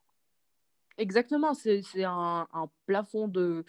[0.99, 3.65] Exactement, c'est un, un, plafond de,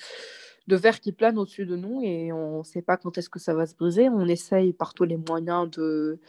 [0.67, 3.39] de verre qui plane au-dessus de nous et on ne sait pas quand est-ce que
[3.39, 4.09] ça va se briser.
[4.09, 6.19] On essaye par tous les moyens de,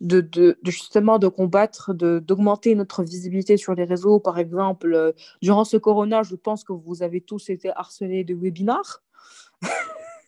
[0.00, 4.20] de, de, justement de combattre, d'augmenter notre visibilité sur les réseaux.
[4.20, 8.34] Par exemple, euh, durant ce corona, je pense que vous avez tous été harcelés de
[8.34, 9.02] webinars.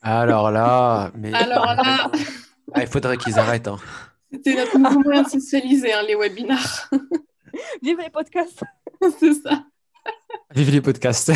[0.03, 1.33] Alors là, mais...
[1.33, 2.11] Alors là...
[2.75, 3.69] Ah, il faudrait qu'ils arrêtent.
[3.69, 3.79] Hein.
[4.33, 6.91] C'était notre nouveau moyen de socialiser, hein, les webinars.
[7.83, 8.63] Vive les podcasts
[9.19, 9.65] C'est ça
[10.55, 11.33] Vive les podcasts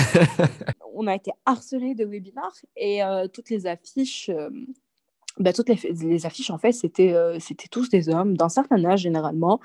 [0.94, 4.28] On a été harcelés de webinars et euh, toutes les affiches...
[4.30, 4.50] Euh,
[5.38, 9.00] bah, toutes les, affiches, en fait, c'était euh, c'était tous des hommes d'un certain âge
[9.00, 9.60] généralement.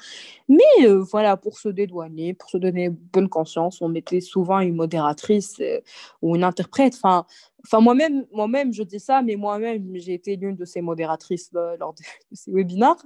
[0.47, 4.75] Mais euh, voilà, pour se dédouaner, pour se donner bonne conscience, on mettait souvent une
[4.75, 5.79] modératrice euh,
[6.23, 6.95] ou une interprète.
[6.95, 7.25] Enfin,
[7.63, 11.93] enfin moi-même, moi-même, je dis ça, mais moi-même, j'ai été l'une de ces modératrices lors
[11.93, 12.01] de,
[12.31, 13.05] de, ces webinaires.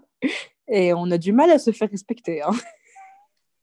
[0.69, 2.41] Et on a du mal à se faire respecter.
[2.41, 2.51] Hein.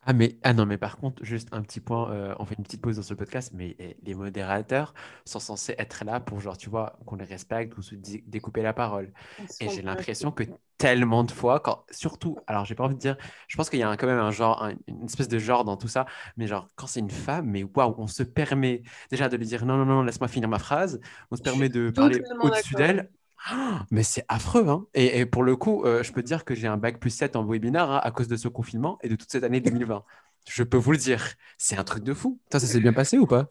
[0.03, 2.65] Ah, mais, ah non, mais par contre, juste un petit point, euh, on fait une
[2.65, 4.95] petite pause dans ce podcast, mais eh, les modérateurs
[5.27, 8.73] sont censés être là pour, genre, tu vois, qu'on les respecte ou se découper la
[8.73, 9.13] parole.
[9.61, 10.45] Et j'ai l'impression que
[10.79, 13.83] tellement de fois, quand, surtout, alors j'ai pas envie de dire, je pense qu'il y
[13.83, 16.07] a quand même un genre, une espèce de genre dans tout ça,
[16.39, 19.67] mais genre, quand c'est une femme, mais waouh, on se permet déjà de lui dire
[19.67, 20.99] non, non, non, laisse-moi finir ma phrase,
[21.31, 23.11] on se permet de parler au-dessus d'elle.
[23.91, 26.67] Mais c'est affreux, hein et, et, pour le coup, euh, je peux dire que j'ai
[26.67, 29.31] un bac plus 7 en webinaire hein, à cause de ce confinement et de toute
[29.31, 30.05] cette année 2020.
[30.49, 32.39] je peux vous le dire, c'est un truc de fou.
[32.53, 33.49] Ça, ça s'est bien passé ou pas?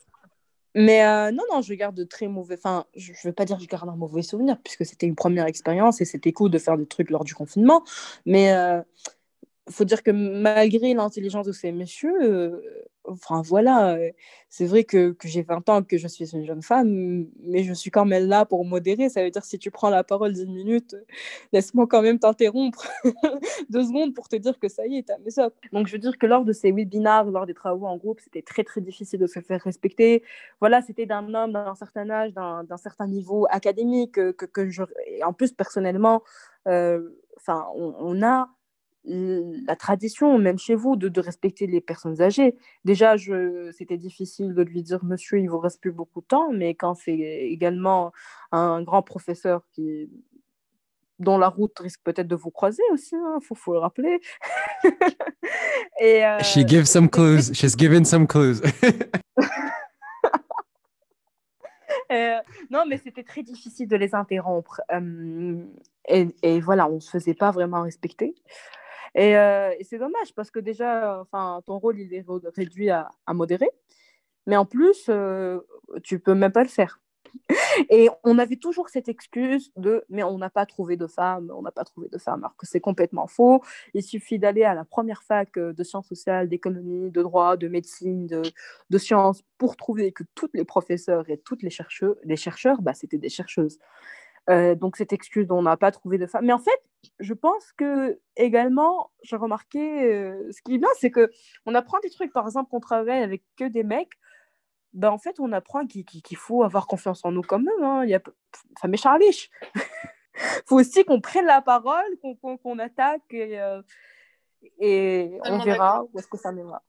[0.75, 2.55] Mais euh, non, non, je garde de très mauvais.
[2.55, 5.15] Enfin, je ne veux pas dire que je garde un mauvais souvenir, puisque c'était une
[5.15, 7.83] première expérience et c'était cool de faire des trucs lors du confinement.
[8.25, 8.81] Mais euh,
[9.69, 12.61] faut dire que malgré l'intelligence de ces messieurs, euh,
[13.09, 14.11] enfin voilà, euh,
[14.49, 17.73] c'est vrai que, que j'ai 20 ans, que je suis une jeune femme, mais je
[17.73, 19.09] suis quand même là pour modérer.
[19.09, 20.95] Ça veut dire si tu prends la parole 10 minutes,
[21.53, 22.87] laisse-moi quand même t'interrompre
[23.69, 25.49] deux secondes pour te dire que ça y est, t'as mis ça.
[25.71, 28.41] Donc je veux dire que lors de ces webinars, lors des travaux en groupe, c'était
[28.41, 30.23] très très difficile de se faire respecter.
[30.59, 34.83] Voilà, c'était d'un homme d'un certain âge, d'un certain niveau académique, que, que je...
[35.07, 36.23] Et en plus personnellement,
[36.67, 37.09] euh,
[37.47, 38.49] on a
[39.05, 42.55] la tradition, même chez vous, de, de respecter les personnes âgées.
[42.85, 43.15] Déjà,
[43.71, 46.95] c'était difficile de lui dire, monsieur, il vous reste plus beaucoup de temps, mais quand
[46.95, 48.11] c'est également
[48.51, 50.09] un grand professeur qui,
[51.19, 54.19] dont la route risque peut-être de vous croiser aussi, il hein, faut, faut, le rappeler.
[56.01, 57.53] Et, euh, She gives some clues.
[57.53, 58.61] She's given some clues.
[62.11, 62.39] Euh,
[62.71, 64.81] non, mais c'était très difficile de les interrompre.
[64.91, 65.63] Euh,
[66.07, 68.33] et, et, voilà, on ne se faisait pas vraiment respecter.
[69.15, 73.09] Et, euh, et c'est dommage parce que déjà, enfin, ton rôle, il est réduit à,
[73.29, 73.69] modérer.
[74.47, 75.59] Mais en plus, euh,
[76.03, 77.01] tu peux même pas le faire.
[77.89, 81.61] Et on avait toujours cette excuse de mais on n'a pas trouvé de femme, on
[81.61, 83.61] n'a pas trouvé de femme, alors que c'est complètement faux.
[83.93, 87.67] Il suffit d'aller à la première fac euh, de sciences sociales, d'économie, de droit, de
[87.67, 88.41] médecine, de,
[88.89, 92.93] de sciences pour trouver que toutes les professeurs et toutes les chercheurs, les chercheurs bah,
[92.93, 93.79] c'était des chercheuses.
[94.49, 96.45] Euh, donc cette excuse on n'a pas trouvé de femme.
[96.45, 96.81] Mais en fait,
[97.19, 101.29] je pense que également, j'ai remarqué, euh, ce qui est bien, c'est que
[101.65, 102.33] on apprend des trucs.
[102.33, 104.13] Par exemple, qu'on travaille avec que des mecs.
[104.93, 107.83] Ben, en fait, on apprend qu'il faut avoir confiance en nous quand même.
[107.83, 108.03] Hein.
[108.05, 108.21] Il y a...
[108.81, 109.51] Ça m'est charliche.
[109.75, 109.81] Il
[110.65, 113.83] faut aussi qu'on prenne la parole, qu'on attaque et, euh,
[114.79, 116.81] et on verra où est-ce que ça mènera.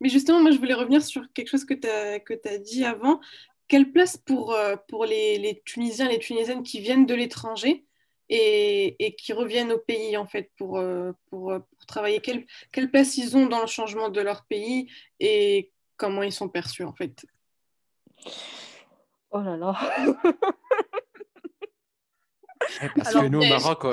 [0.00, 2.20] Mais justement, moi, je voulais revenir sur quelque chose que tu as,
[2.50, 3.20] as, dit avant
[3.68, 7.84] quelle place pour, euh, pour les, les, Tunisiens, les Tunisiennes qui viennent de l'étranger
[8.30, 12.20] et, et, qui reviennent au pays en fait pour, euh, pour, euh, pour, travailler?
[12.20, 16.48] Quelle, quelle place ils ont dans le changement de leur pays et comment ils sont
[16.48, 17.26] perçus en fait?
[19.30, 19.76] Oh là là
[22.82, 23.84] eh, Parce Alors, que nous, au Maroc,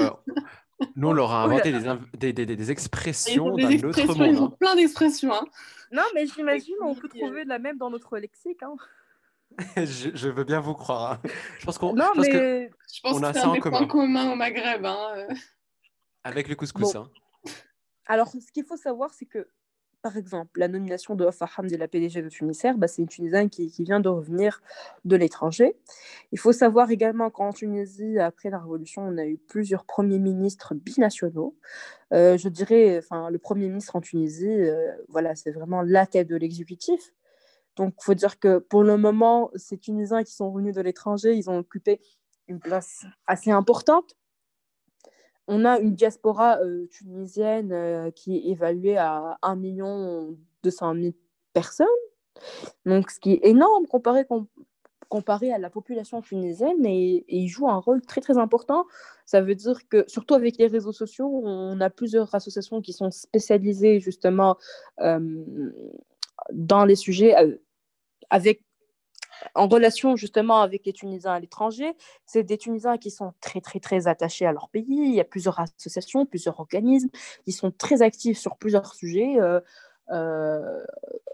[0.95, 4.27] nous, on leur a inventé des, des, des, des, expressions d'un autre monde.
[4.27, 4.55] Ils ont hein.
[4.59, 5.33] plein d'expressions.
[5.33, 5.45] Hein.
[5.91, 8.63] Non, mais j'imagine, on peut trouver de la même dans notre lexique.
[8.63, 8.75] Hein.
[9.77, 11.13] je, je, veux bien vous croire.
[11.13, 11.29] Hein.
[11.59, 12.31] Je pense qu'on non, je pense mais...
[12.31, 13.85] que je pense on a ça en commun.
[13.85, 14.85] commun au Maghreb.
[14.85, 15.27] Hein.
[16.23, 16.93] Avec le couscous.
[16.93, 17.01] Bon.
[17.01, 17.09] Hein.
[18.07, 19.47] Alors, ce qu'il faut savoir, c'est que,
[20.01, 23.49] par exemple, la nomination de Wafa Hamdi, la PDG de Tunisair, bah, c'est une Tunisienne
[23.49, 24.61] qui, qui, vient de revenir
[25.05, 25.75] de l'étranger.
[26.31, 30.75] Il faut savoir également qu'en Tunisie, après la Révolution, on a eu plusieurs premiers ministres
[30.75, 31.55] binationaux.
[32.13, 36.27] Euh, je dirais, enfin, le premier ministre en Tunisie, euh, voilà, c'est vraiment la tête
[36.27, 37.11] de l'exécutif.
[37.75, 41.49] Donc, faut dire que pour le moment, ces Tunisiens qui sont venus de l'étranger, ils
[41.49, 41.99] ont occupé
[42.47, 44.15] une place assez importante.
[45.47, 49.57] On a une diaspora euh, tunisienne euh, qui est évaluée à 1
[50.63, 51.13] 200 000
[51.53, 51.87] personnes.
[52.85, 54.47] Donc, ce qui est énorme comparé, com
[55.07, 58.85] comparé à la population tunisienne et, et, il joue un rôle très très important.
[59.25, 63.11] Ça veut dire que, surtout avec les réseaux sociaux, on a plusieurs associations qui sont
[63.11, 64.57] spécialisées justement
[65.01, 65.19] euh,
[66.53, 67.35] dans les sujets
[68.29, 68.61] avec
[69.53, 71.93] en relation justement avec les Tunisiens à l'étranger,
[72.25, 74.85] c'est des Tunisiens qui sont très très très attachés à leur pays.
[74.87, 77.09] Il y a plusieurs associations, plusieurs organismes
[77.43, 79.37] qui sont très actifs sur plusieurs sujets.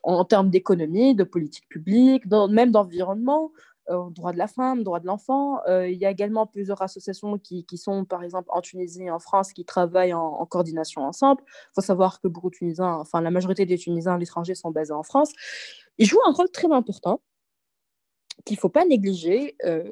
[0.04, 3.52] en termes d'économie, de politique publique, même d'environnement.
[3.91, 5.60] Euh, droit de la femme, droit de l'enfant.
[5.67, 9.12] Euh, il y a également plusieurs associations qui, qui, sont, par exemple, en Tunisie et
[9.12, 11.43] en France, qui travaillent en, coordination ensemble.
[11.47, 14.71] Il faut savoir que beaucoup de Tunisiens, enfin la majorité des Tunisiens à l'étranger sont
[14.71, 15.34] basés en France.
[15.97, 17.21] Ils jouent un rôle très important
[18.45, 19.56] qu'il ne faut pas négliger.
[19.65, 19.91] Euh,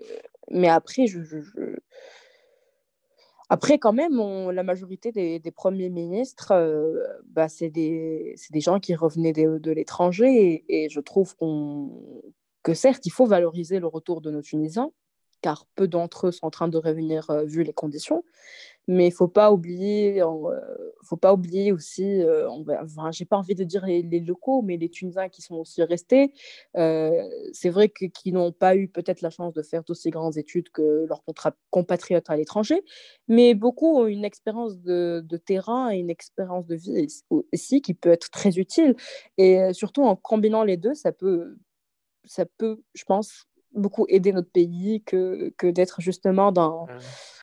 [0.49, 1.05] mais après,
[3.49, 4.17] Après, quand même,
[4.51, 6.53] la majorité des, premiers ministres,
[7.25, 11.91] bah, c'est des, gens qui revenaient de, de l'étranger et, je trouve qu'on
[12.63, 14.91] que certes, il faut valoriser le retour de nos Tunisiens,
[15.41, 18.23] car peu d'entre eux sont en train de revenir euh, vu les conditions.
[18.87, 20.59] Mais il ne faut pas oublier, euh,
[21.03, 24.89] faut pas oublier aussi, euh, enfin, j'ai pas envie de dire les, locaux, mais les
[24.89, 26.33] Tunisiens qui sont aussi restés.
[26.73, 31.05] c'est vrai qu'ils n'ont pas eu peut-être la chance de faire d'aussi grandes études que
[31.07, 31.23] leurs
[31.69, 32.83] compatriotes à l'étranger,
[33.27, 37.07] mais beaucoup ont une expérience de, de, terrain et une expérience de vie
[37.51, 38.95] ici qui peut être très utile.
[39.37, 41.57] Et surtout en combinant les deux, ça peut
[42.25, 46.87] ça peut, je pense, beaucoup aider notre pays que, que d'être justement dans,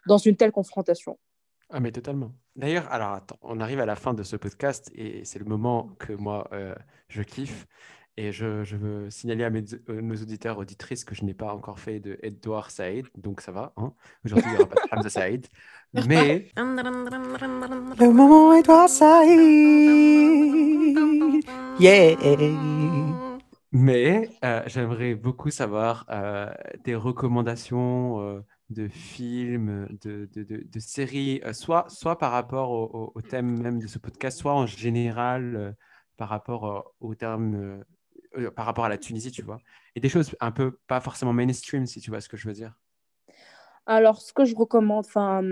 [0.07, 1.19] dans une telle confrontation.
[1.71, 2.33] Ah, mais totalement.
[2.55, 5.91] D'ailleurs, alors attends, on arrive à la fin de ce podcast et c'est le moment
[5.99, 6.75] que moi, euh,
[7.09, 7.67] je kiffe.
[8.19, 11.53] Et je, je, veux signaler à mes, euh, nos auditeurs, auditrices, que je n'ai pas
[11.53, 13.75] encore fait de Edouard Saïd, donc ça va.
[13.77, 13.93] Hein
[14.25, 15.47] Aujourd'hui, il n'y aura pas de Hamza Saïd.
[15.93, 16.49] Mais.
[16.57, 19.37] Le moment Edouard Saïd.
[21.79, 23.26] Yeah!
[23.79, 26.51] Mais euh, j'aimerais beaucoup savoir euh,
[26.85, 33.61] des recommandations euh, de films, de, de, de, séries, soit, soit par rapport au, thème
[33.61, 35.77] même de ce podcast, soit en général
[36.17, 37.85] par rapport au terme,
[38.55, 39.59] par rapport à la Tunisie, tu vois.
[39.95, 42.55] Et des choses un peu pas forcément mainstream, si tu vois ce que je veux
[42.55, 42.73] dire.
[43.85, 45.43] Alors, ce que je recommande, enfin,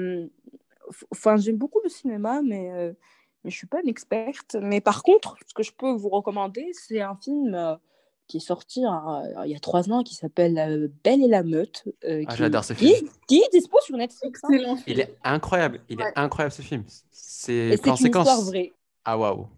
[1.13, 4.57] enfin j'aime beaucoup le cinéma, mais, mais je ne suis pas une experte.
[4.59, 7.79] Mais par contre, ce que je peux vous recommander, c'est un film
[8.27, 11.85] qui est sorti il y a trois ans, qui s'appelle euh, Belle et la Meute.
[12.05, 13.09] Euh, ah, j'adore ce film.
[13.27, 14.41] Qui, est dispo sur Netflix.
[14.45, 14.77] Hein.
[14.87, 15.81] Il est incroyable.
[15.89, 16.85] Il est incroyable ce film.
[17.11, 18.73] C'est une histoire vraie.
[19.05, 19.49] Ah waouh.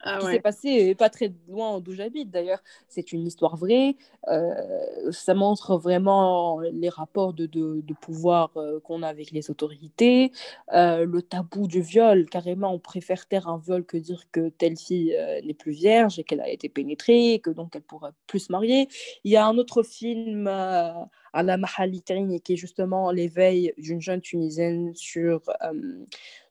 [0.00, 2.62] Ah, qui s'est passé pas très loin d'où j'habite d'ailleurs.
[2.88, 3.96] C'est une histoire vraie.
[4.28, 9.50] Euh, ça montre vraiment les rapports de, de, de pouvoir euh, qu'on a avec les
[9.50, 10.30] autorités,
[10.72, 12.26] euh, le tabou du viol.
[12.26, 16.24] Carrément, on préfère taire un viol que dire que telle fille n'est plus vierge et
[16.24, 18.88] qu'elle a été pénétrée et que donc elle pourra plus se marier.
[19.24, 24.20] Il y a un autre film à la Mahalitine qui est justement l'éveil d'une jeune
[24.20, 25.42] Tunisienne sur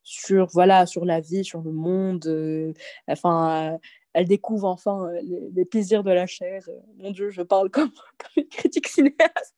[0.08, 2.26] sur voilà sur la vie, sur le monde.
[2.28, 2.72] Euh,
[3.10, 3.78] enfin, euh,
[4.14, 5.20] elle découvre enfin euh,
[5.54, 6.64] les, plaisirs de la chair.
[6.96, 7.92] mon Dieu, je parle comme,
[8.38, 9.54] une critique cinéaste.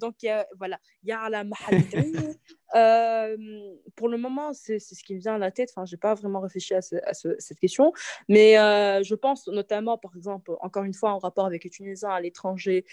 [0.00, 0.16] donc
[0.58, 1.44] voilà, il y a la
[3.94, 5.70] pour le moment, c'est ce qui me vient à la tête.
[5.72, 7.92] Enfin, j'ai pas vraiment réfléchi à, cette question,
[8.28, 12.20] mais je pense notamment, par exemple, encore une fois, en rapport avec les Tunisiens à
[12.20, 12.84] l'étranger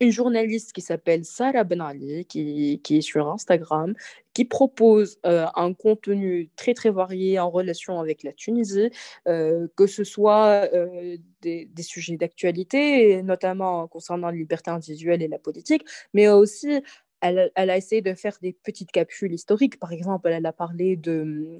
[0.00, 3.94] une journaliste qui s'appelle Sarah Benali, qui, qui, est sur Instagram,
[4.32, 8.90] qui propose euh, un contenu très très varié en relation avec la Tunisie,
[9.28, 15.28] euh, que ce soit euh, des, des, sujets d'actualité, notamment concernant la liberté individuelle et
[15.28, 15.84] la politique,
[16.14, 16.82] mais aussi
[17.20, 19.78] elle, a essayé de faire des petites capsules historiques.
[19.78, 21.58] Par exemple, elle a parlé de,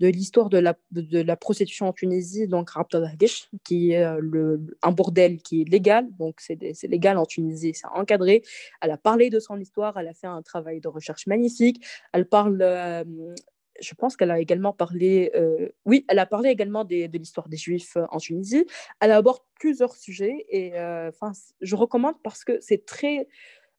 [0.00, 2.70] de l'histoire de la, de, la prostitution en Tunisie, donc
[3.64, 7.86] qui est euh, le, un bordel qui est légal, donc c'est légal en Tunisie, c'est
[7.94, 8.42] encadré.
[8.82, 11.84] Elle a parlé de son histoire, elle a fait un travail de recherche magnifique.
[12.12, 13.04] Elle parle, euh,
[13.80, 17.56] je pense qu'elle a également parlé, euh, oui, elle a parlé également de l'histoire des
[17.56, 18.66] Juifs en Tunisie.
[19.00, 20.72] Elle aborde plusieurs sujets et
[21.60, 23.26] je recommande parce que c'est très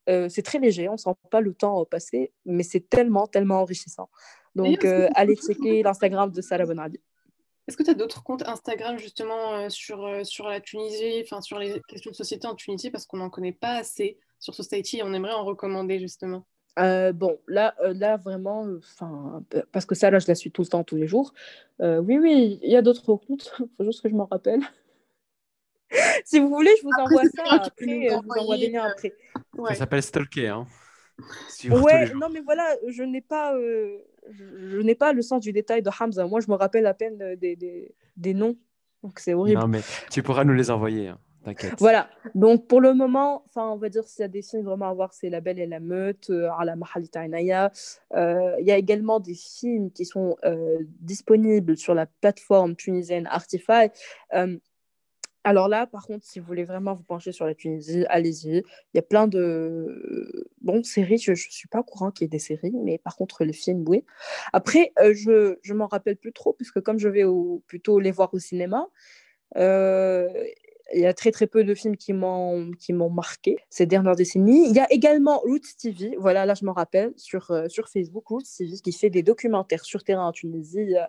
[0.10, 3.62] euh, c'est très léger, on ne sent pas le temps passer, mais c'est tellement, tellement
[3.62, 4.10] enrichissant.
[4.56, 7.00] Donc, euh, allez checker l'Instagram de Sarah Bonardi.
[7.68, 11.60] Est-ce que tu as d'autres comptes Instagram justement euh, sur, sur la Tunisie, enfin sur
[11.60, 15.04] les questions de société en Tunisie, parce qu'on n'en connaît pas assez sur Society et
[15.04, 16.46] on aimerait en recommander justement
[16.78, 20.84] bon, là, là vraiment, enfin, parce que ça, là, je la suis tout le temps,
[20.84, 21.34] tous les jours.
[21.80, 23.54] oui, oui, il y a d'autres comptes.
[23.60, 24.62] Il faut juste que je m'en rappelle.
[26.26, 28.10] si vous voulez, je vous envoie ça après.
[28.10, 29.14] Je vous envoie des liens après.
[29.70, 30.48] Ça s'appelle Stalker.
[30.48, 30.68] Hein.
[31.70, 33.98] ouais, non, mais voilà, je n'ai pas, euh,
[34.32, 36.26] je, n'ai pas le sens du détail de Hamza.
[36.26, 38.56] Moi, je me rappelle à peine des, des, des noms.
[39.04, 39.60] Donc, c'est horrible.
[39.60, 41.10] Non, mais tu pourras nous les envoyer.
[41.10, 41.20] Hein.
[41.44, 41.74] t'inquiète.
[41.80, 42.10] Voilà.
[42.36, 44.94] Donc, pour le moment, enfin, on va dire s'il y a des films vraiment à
[44.94, 47.72] voir, c'est La Belle et la Meute, euh, Ala Mahalita Inaya.
[48.16, 53.28] Euh, Il y a également des films qui sont euh, disponibles sur la plateforme tunisienne
[53.30, 53.90] Artify.
[54.34, 54.58] Euh,
[55.44, 58.58] alors là, par contre, si vous voulez vraiment vous pencher sur la Tunisie, allez-y.
[58.58, 58.64] Il
[58.96, 61.18] y a plein de bon séries.
[61.18, 63.54] Je ne suis pas au courant qu'il y ait des séries, mais par contre, les
[63.54, 64.06] films, oui.
[64.54, 68.12] Après, euh, je ne m'en rappelle plus trop, puisque comme je vais au- plutôt les
[68.12, 68.88] voir au cinéma,
[69.58, 70.30] euh,
[70.94, 74.68] il y a très très peu de films qui m'ont marqué ces dernières décennies.
[74.70, 78.28] Il y a également Roots TV, voilà, là je m'en rappelle, sur, euh, sur Facebook,
[78.28, 81.06] Roots TV, qui fait des documentaires sur terrain en Tunisie, euh,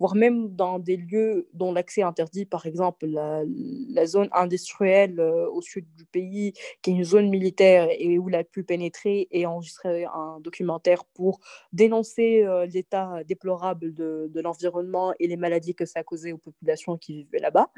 [0.00, 3.42] voire même dans des lieux dont l'accès est interdit, par exemple la,
[3.90, 8.30] la zone industrielle euh, au sud du pays, qui est une zone militaire et où
[8.30, 11.40] il a pu pénétrer et enregistrer un documentaire pour
[11.72, 16.38] dénoncer euh, l'état déplorable de, de l'environnement et les maladies que ça a causé aux
[16.38, 17.70] populations qui vivaient là-bas.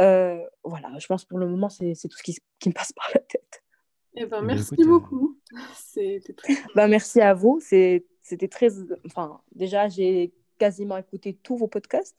[0.00, 2.36] Euh, voilà, je pense pour le moment, c'est tout ce qui,
[2.66, 3.62] me passe par la tête.
[4.16, 5.38] Eh ben, Eh merci écoute, beaucoup.
[6.36, 7.58] Très Bah, merci à vous.
[7.60, 8.68] C'était très.
[9.06, 12.16] Enfin, déjà, j'ai quasiment écouté tous vos podcasts.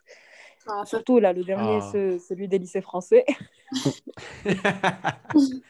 [0.67, 1.89] Ah, Surtout là, le dernier, Ah.
[1.91, 3.25] ce- celui des lycées français.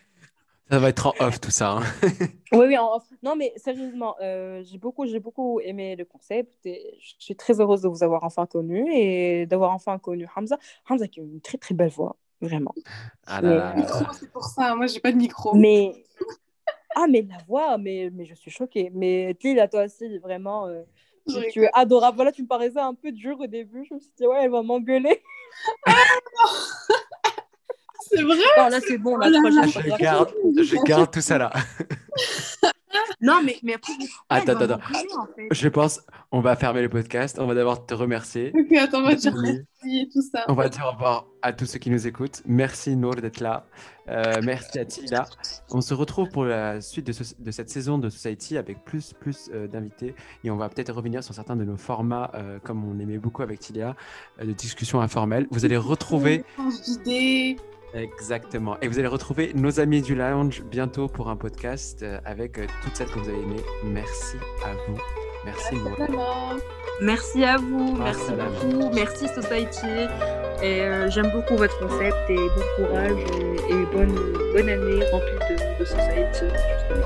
[0.72, 1.74] Ça va être en off tout ça.
[1.74, 1.84] hein.
[2.52, 6.98] Oui, oui, en- non, mais sérieusement, euh, j'ai beaucoup, j'ai beaucoup aimé le concept et
[7.00, 10.58] je suis très heureuse de vous avoir enfin connu et d'avoir enfin connu Hamza.
[10.90, 12.74] Hamza qui a une très très belle voix, vraiment.
[13.28, 13.74] Ah là là.
[13.76, 14.76] Mais- micro, c'est pour ça.
[14.76, 15.54] Moi, j'ai pas de micro.
[15.54, 16.04] Mais
[16.96, 18.90] ah, mais la voix, mais, mais je suis choquée.
[18.94, 20.82] Mais Tlil, toi aussi, vraiment, euh,
[21.52, 22.16] tu, es adorable.
[22.16, 23.86] Voilà, tu me paraissais un peu dur au début.
[23.90, 25.22] Je me suis dit, ouais, elle va m'engueuler.
[28.08, 28.36] C'est vrai.
[28.58, 29.82] Non, là, c'est bon, Oh là fois.
[29.82, 31.52] Je garde, je garde tout ça là.
[33.22, 33.94] Non, mais, mais après,
[34.30, 35.48] Attends, attends, en fait?
[35.52, 36.02] Je pense,
[36.32, 37.38] on va fermer le podcast.
[37.40, 38.52] On va d'abord te remercier.
[38.54, 40.44] Ok, attends, on va dire merci et tout ça.
[40.48, 42.42] On va dire au revoir à tous ceux qui nous écoutent.
[42.46, 43.66] Merci Nour d'être là.
[44.10, 45.26] Euh, merci à Tila.
[45.72, 49.14] On se retrouve pour la suite de, ce- de cette saison de Society avec plus,
[49.14, 50.16] plus euh, d'invités.
[50.44, 53.42] Et on va peut-être revenir sur certains de nos formats, euh, comme on aimait beaucoup
[53.44, 53.96] avec Tilia,
[54.42, 55.48] euh, de discussions informelles.
[55.52, 56.44] Vous allez retrouver.
[57.96, 58.78] Exactement.
[58.82, 62.66] Et vous allez retrouver nos amis du lounge bientôt pour un podcast euh, avec euh,
[62.84, 63.64] toutes celles que vous avez aimées.
[63.84, 64.98] Merci à vous.
[65.46, 65.76] Merci.
[65.76, 66.56] Voilà.
[67.02, 69.86] Merci à vous, Ah, merci beaucoup, merci Society.
[70.64, 73.12] Et euh, j'aime beaucoup votre concept et bon courage
[73.70, 74.16] et, et bonne,
[74.54, 76.46] bonne année remplie de, de Society.
[76.46, 77.06] justement.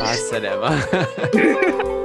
[0.00, 1.90] Ah, salam.